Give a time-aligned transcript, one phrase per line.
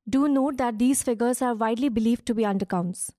[0.07, 3.11] Do note that these figures are widely believed to be undercounts.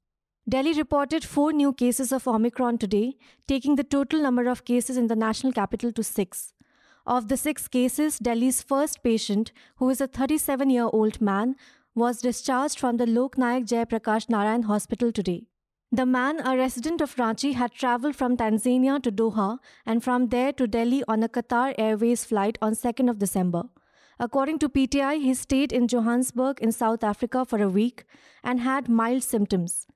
[0.47, 3.17] Delhi reported four new cases of Omicron today,
[3.47, 6.53] taking the total number of cases in the national capital to six.
[7.07, 11.55] Of the six cases, Delhi's first patient, who is a 37 year old man,
[11.95, 15.47] was discharged from the Lok Nayak Jayaprakash Narayan Hospital today.
[15.91, 20.51] The man, a resident of Ranchi, had traveled from Tanzania to Doha and from there
[20.53, 23.63] to Delhi on a Qatar Airways flight on 2nd of December.
[24.19, 28.05] According to PTI, he stayed in Johannesburg in South Africa for a week
[28.43, 29.87] and had mild symptoms.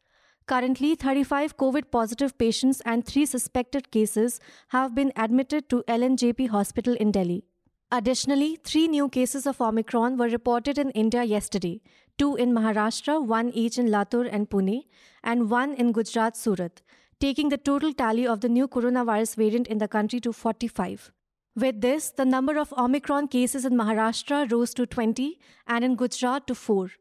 [0.46, 4.40] Currently, 35 COVID positive patients and 3 suspected cases
[4.70, 7.46] have been admitted to LNJP Hospital in Delhi.
[7.92, 11.82] Additionally, 3 new cases of Omicron were reported in India yesterday
[12.18, 14.84] 2 in Maharashtra, 1 each in Latur and Pune,
[15.24, 16.82] and 1 in Gujarat, Surat,
[17.22, 21.14] taking the total tally of the new coronavirus variant in the country to 45.
[21.60, 26.48] With this, the number of Omicron cases in Maharashtra rose to 20 and in Gujarat
[26.48, 26.92] to 4.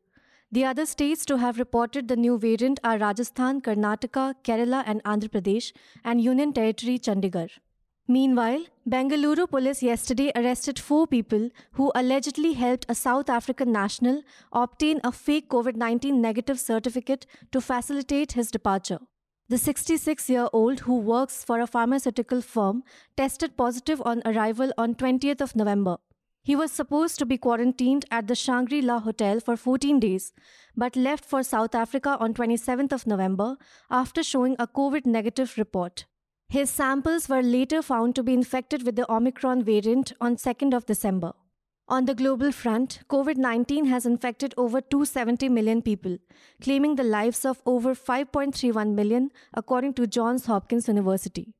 [0.50, 5.28] The other states to have reported the new variant are Rajasthan, Karnataka, Kerala, and Andhra
[5.28, 5.70] Pradesh,
[6.02, 7.50] and Union Territory Chandigarh.
[8.08, 14.22] Meanwhile, Bengaluru police yesterday arrested four people who allegedly helped a South African national
[14.52, 18.98] obtain a fake COVID 19 negative certificate to facilitate his departure.
[19.50, 22.82] The 66 year old who works for a pharmaceutical firm
[23.16, 25.96] tested positive on arrival on 20th of November.
[26.42, 30.34] He was supposed to be quarantined at the Shangri La Hotel for 14 days,
[30.76, 33.56] but left for South Africa on 27th of November
[33.90, 36.04] after showing a COVID negative report.
[36.50, 40.84] His samples were later found to be infected with the Omicron variant on 2nd of
[40.84, 41.32] December.
[41.90, 46.18] On the global front, COVID 19 has infected over 270 million people,
[46.60, 51.54] claiming the lives of over 5.31 million, according to Johns Hopkins University.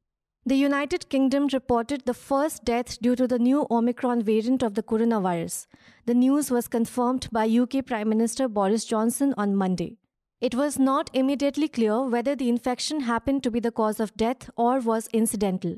[0.45, 4.83] The United Kingdom reported the first death due to the new Omicron variant of the
[4.83, 5.67] coronavirus.
[6.05, 9.97] The news was confirmed by UK Prime Minister Boris Johnson on Monday.
[10.43, 14.51] It was not immediately clear whether the infection happened to be the cause of death
[14.57, 15.77] or was incidental.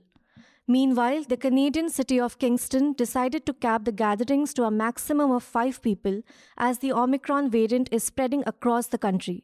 [0.70, 5.42] Meanwhile, the Canadian city of Kingston decided to cap the gatherings to a maximum of
[5.42, 6.22] five people
[6.56, 9.42] as the Omicron variant is spreading across the country.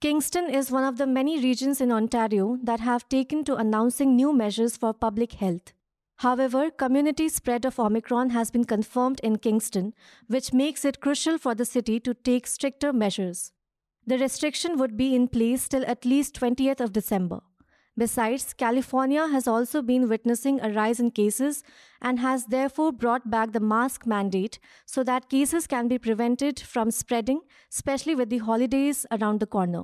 [0.00, 4.32] Kingston is one of the many regions in Ontario that have taken to announcing new
[4.32, 5.72] measures for public health.
[6.18, 9.94] However, community spread of Omicron has been confirmed in Kingston,
[10.28, 13.50] which makes it crucial for the city to take stricter measures.
[14.06, 17.40] The restriction would be in place till at least 20th of December.
[17.98, 21.64] Besides, California has also been witnessing a rise in cases
[22.00, 26.92] and has therefore brought back the mask mandate so that cases can be prevented from
[26.92, 27.40] spreading,
[27.72, 29.82] especially with the holidays around the corner.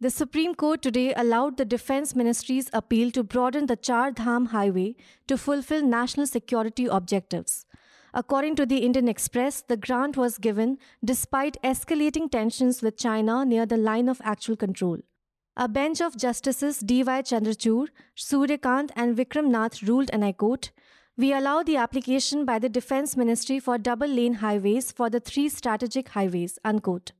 [0.00, 4.94] The Supreme Court today allowed the Defense Ministry's appeal to broaden the Char Dham Highway
[5.26, 7.66] to fulfill national security objectives.
[8.12, 13.66] According to the Indian Express, the grant was given despite escalating tensions with China near
[13.66, 15.00] the line of actual control.
[15.56, 17.22] A bench of Justices D.Y.
[17.22, 20.72] Chandrachud, Suryakant, and Vikram Nath ruled, and I quote,
[21.16, 25.48] We allow the application by the Defense Ministry for double lane highways for the three
[25.48, 26.58] strategic highways.
[26.64, 27.12] Unquote.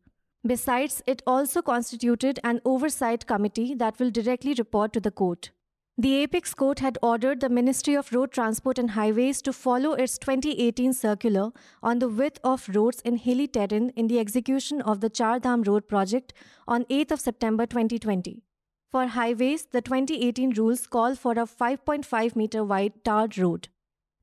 [0.45, 5.53] Besides, it also constituted an oversight committee that will directly report to the court.
[5.97, 10.19] The Apex Court had ordered the Ministry of Road Transport and Highways to follow its
[10.19, 11.53] 2018 circular
[11.85, 15.65] on the width of roads in hilly terrain in the execution of the Char Dham
[15.65, 16.33] Road project
[16.67, 18.43] on 8th of September 2020.
[18.91, 23.69] For highways, the 2018 rules call for a 5.5 meter wide tarred road.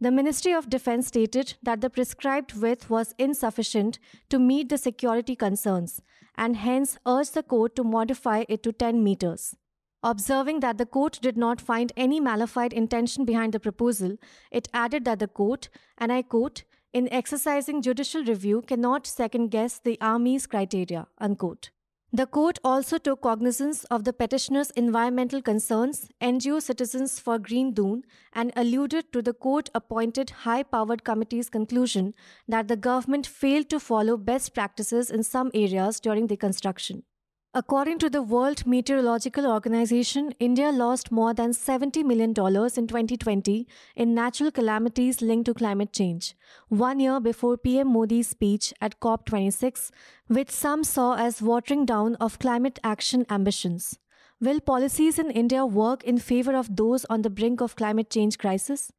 [0.02, 3.98] The Ministry of Defense stated that the prescribed width was insufficient
[4.30, 6.02] to meet the security concerns
[6.36, 9.56] and hence urged the court to modify it to 10 meters.
[10.04, 14.18] Observing that the court did not find any malafide intention behind the proposal,
[14.50, 19.80] it added that the court, and I quote, in exercising judicial review cannot second guess
[19.80, 21.08] the Army's criteria.
[21.20, 21.70] Unquote.
[22.14, 28.04] The court also took cognizance of the petitioner's environmental concerns, NGO Citizens for Green Doon,
[28.34, 32.14] and alluded to the court appointed high powered committee's conclusion
[32.50, 37.04] that the government failed to follow best practices in some areas during the construction.
[37.54, 44.16] According to the World Meteorological Organization, India lost more than $70 million in 2020 in
[44.16, 46.34] natural calamities linked to climate change,
[46.70, 49.92] one year before PM Modi's speech at COP26,
[50.28, 54.00] which some saw as watering down of climate action ambitions.
[54.40, 58.38] Will policies in India work in favor of those on the brink of climate change
[58.38, 58.94] crisis?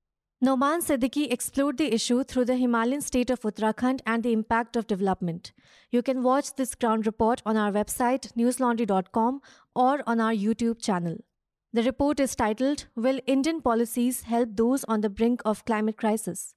[0.44, 4.88] Noman Siddiqui explored the issue through the Himalayan state of Uttarakhand and the impact of
[4.88, 5.52] development.
[5.92, 9.40] You can watch this ground report on our website newslaundry.com
[9.76, 11.18] or on our YouTube channel.
[11.72, 16.56] The report is titled Will Indian Policies Help Those on the Brink of Climate Crisis?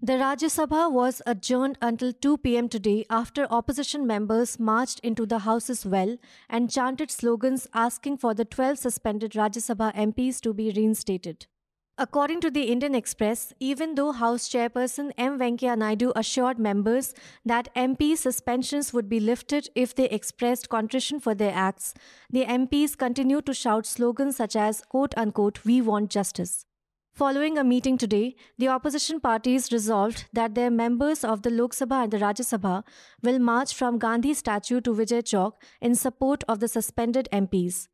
[0.00, 5.40] The Rajya Sabha was adjourned until 2 pm today after opposition members marched into the
[5.40, 6.16] House's well
[6.48, 11.48] and chanted slogans asking for the 12 suspended Rajya Sabha MPs to be reinstated.
[12.00, 15.36] According to the Indian Express, even though House Chairperson M.
[15.36, 17.12] Venkaiah Naidu assured members
[17.44, 21.94] that MP suspensions would be lifted if they expressed contrition for their acts,
[22.30, 26.64] the MPs continued to shout slogans such as, quote unquote, we want justice.
[27.14, 32.04] Following a meeting today, the opposition parties resolved that their members of the Lok Sabha
[32.04, 32.84] and the Rajya Sabha
[33.24, 37.88] will march from Gandhi statue to Vijay Chowk in support of the suspended MPs.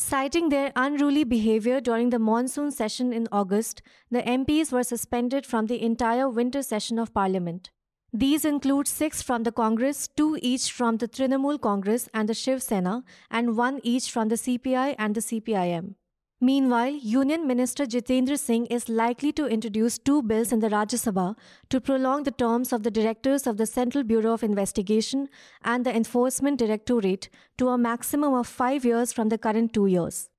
[0.00, 5.66] Citing their unruly behavior during the monsoon session in August, the MPs were suspended from
[5.66, 7.70] the entire winter session of Parliament.
[8.12, 12.62] These include six from the Congress, two each from the Trinamool Congress and the Shiv
[12.62, 15.96] Sena, and one each from the CPI and the CPIM.
[16.40, 21.36] Meanwhile, Union Minister Jitendra Singh is likely to introduce two bills in the Rajya Sabha
[21.68, 25.28] to prolong the terms of the directors of the Central Bureau of Investigation
[25.64, 30.30] and the Enforcement Directorate to a maximum of five years from the current two years.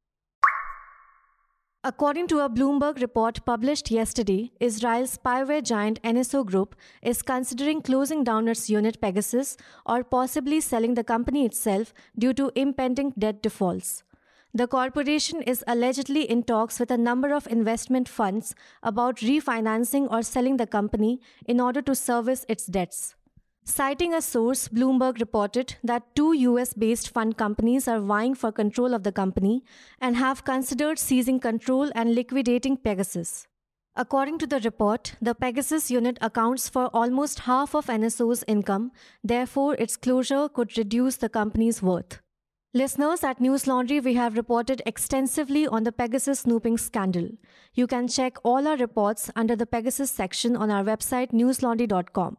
[1.84, 8.24] According to a Bloomberg report published yesterday, Israel's spyware giant NSO Group is considering closing
[8.24, 14.04] down its unit Pegasus or possibly selling the company itself due to impending debt defaults.
[14.52, 20.24] The corporation is allegedly in talks with a number of investment funds about refinancing or
[20.24, 23.16] selling the company in order to service its debts.
[23.64, 28.96] Citing a source, Bloomberg reported that two US based fund companies are vying for control
[28.96, 29.64] of the company
[30.02, 33.46] and have considered seizing control and liquidating Pegasus.
[33.96, 38.92] According to the report, the Pegasus unit accounts for almost half of NSO's income,
[39.24, 42.20] therefore, its closure could reduce the company's worth.
[42.72, 47.28] Listeners, at News Laundry, we have reported extensively on the Pegasus snooping scandal.
[47.74, 52.38] You can check all our reports under the Pegasus section on our website newslaundry.com.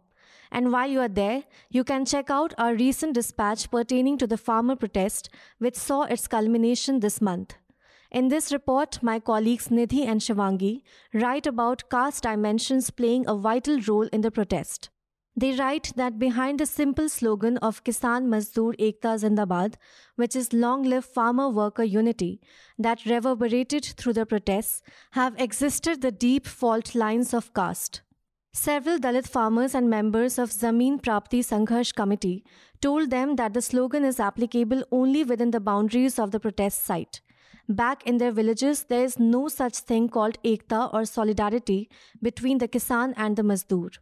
[0.52, 4.36] And while you are there, you can check out our recent dispatch pertaining to the
[4.36, 7.56] farmer protest, which saw its culmination this month.
[8.12, 10.82] In this report, my colleagues Nidhi and Shivangi
[11.12, 14.90] write about caste dimensions playing a vital role in the protest.
[15.40, 19.76] They write that behind the simple slogan of Kisan Mazdoor Ekta Zindabad,
[20.16, 22.42] which is long live farmer worker unity,
[22.78, 24.82] that reverberated through the protests,
[25.12, 28.02] have existed the deep fault lines of caste.
[28.52, 32.44] Several Dalit farmers and members of Zameen Prapti Sangharsh Committee
[32.82, 37.22] told them that the slogan is applicable only within the boundaries of the protest site.
[37.66, 41.88] Back in their villages, there is no such thing called ekta or solidarity
[42.20, 43.96] between the Kisan and the Mazdoor.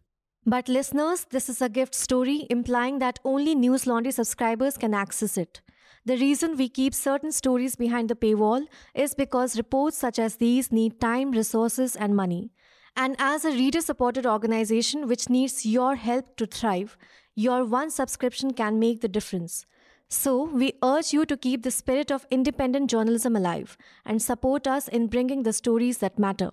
[0.46, 5.36] But listeners, this is a gift story implying that only News Laundry subscribers can access
[5.36, 5.60] it.
[6.06, 10.72] The reason we keep certain stories behind the paywall is because reports such as these
[10.72, 12.50] need time, resources, and money.
[12.96, 16.96] And as a reader supported organization which needs your help to thrive,
[17.34, 19.66] your one subscription can make the difference.
[20.08, 24.88] So, we urge you to keep the spirit of independent journalism alive and support us
[24.88, 26.50] in bringing the stories that matter.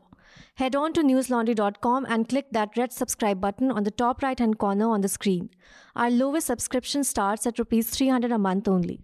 [0.55, 4.57] Head on to newslaundry.com and click that red subscribe button on the top right hand
[4.57, 5.49] corner on the screen.
[5.95, 9.01] Our lowest subscription starts at rupees 300 a month only.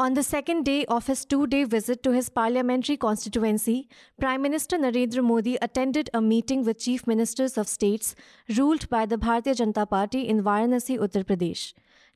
[0.00, 4.76] On the second day of his two day visit to his parliamentary constituency, Prime Minister
[4.76, 8.16] Narendra Modi attended a meeting with chief ministers of states
[8.56, 11.72] ruled by the Bharatiya Janata Party in Varanasi, Uttar Pradesh.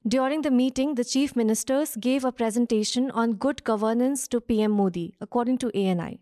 [0.09, 5.15] During the meeting, the chief ministers gave a presentation on good governance to PM Modi,
[5.21, 6.19] according to ANI.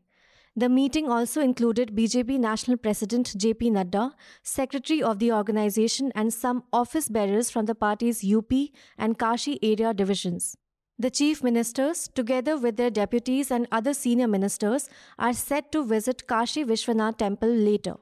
[0.57, 4.13] The meeting also included BJP National President JP Nadda,
[4.45, 8.53] Secretary of the organization, and some office bearers from the party's UP
[8.97, 10.57] and Kashi area divisions.
[10.97, 16.29] The chief ministers, together with their deputies and other senior ministers, are set to visit
[16.29, 17.97] Kashi Vishwanath temple later.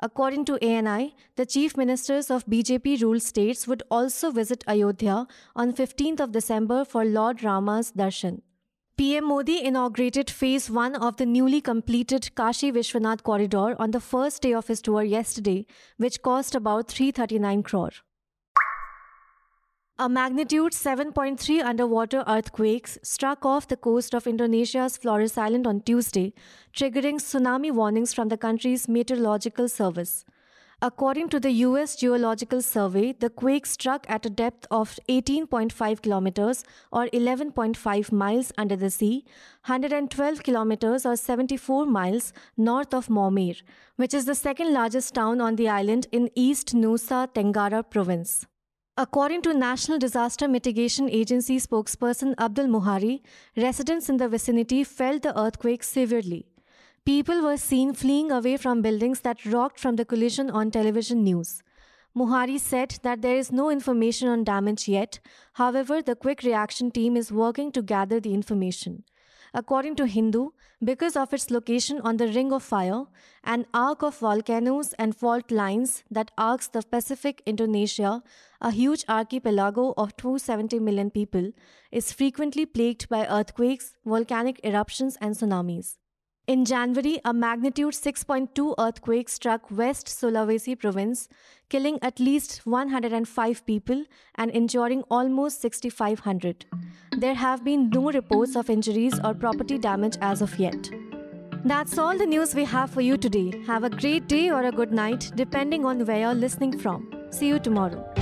[0.00, 5.72] According to ANI, the chief ministers of BJP ruled states would also visit Ayodhya on
[5.72, 8.40] 15th of December for Lord Rama's darshan.
[8.98, 14.42] PM Modi inaugurated phase 1 of the newly completed Kashi Vishwanath corridor on the first
[14.42, 15.64] day of his tour yesterday,
[15.96, 17.90] which cost about 339 crore.
[19.98, 26.34] A magnitude 7.3 underwater earthquake struck off the coast of Indonesia's Flores Island on Tuesday,
[26.76, 30.26] triggering tsunami warnings from the country's meteorological service.
[30.84, 36.64] According to the US Geological Survey, the quake struck at a depth of 18.5 kilometers
[36.90, 39.24] or 11.5 miles under the sea,
[39.66, 43.62] 112 kilometers or 74 miles north of Maumere,
[43.94, 48.44] which is the second largest town on the island in East Nusa Tenggara province.
[48.96, 53.20] According to National Disaster Mitigation Agency spokesperson Abdul Muhari,
[53.56, 56.51] residents in the vicinity felt the earthquake severely.
[57.04, 61.60] People were seen fleeing away from buildings that rocked from the collision on television news.
[62.16, 65.18] Muhari said that there is no information on damage yet.
[65.54, 69.02] However, the quick reaction team is working to gather the information.
[69.52, 70.50] According to Hindu,
[70.84, 73.06] because of its location on the Ring of Fire,
[73.42, 78.22] an arc of volcanoes and fault lines that arcs the Pacific Indonesia,
[78.60, 81.50] a huge archipelago of 270 million people,
[81.90, 85.96] is frequently plagued by earthquakes, volcanic eruptions, and tsunamis.
[86.48, 91.28] In January, a magnitude 6.2 earthquake struck West Sulawesi province,
[91.68, 96.66] killing at least 105 people and injuring almost 6,500.
[97.16, 100.90] There have been no reports of injuries or property damage as of yet.
[101.64, 103.62] That's all the news we have for you today.
[103.68, 107.08] Have a great day or a good night, depending on where you're listening from.
[107.30, 108.21] See you tomorrow.